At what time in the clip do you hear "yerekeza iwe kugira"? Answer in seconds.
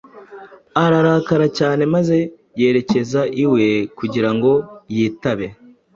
2.59-4.29